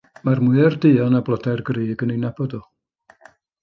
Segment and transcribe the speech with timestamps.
[0.27, 2.67] Mae'r mwyar duon a blodau'r grug yn ei nabod o.